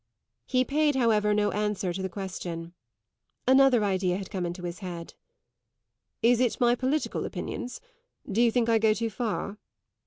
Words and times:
He 0.47 0.65
paid, 0.65 0.95
however, 0.95 1.31
no 1.31 1.51
answer 1.51 1.93
to 1.93 2.01
the 2.01 2.09
question. 2.09 2.73
Another 3.47 3.83
idea 3.83 4.17
had 4.17 4.31
come 4.31 4.47
into 4.47 4.63
his 4.63 4.79
head. 4.79 5.13
"Is 6.23 6.39
it 6.39 6.59
my 6.59 6.73
political 6.73 7.23
opinions? 7.23 7.79
Do 8.27 8.41
you 8.41 8.49
think 8.49 8.67
I 8.67 8.79
go 8.79 8.95
too 8.95 9.11
far?" 9.11 9.59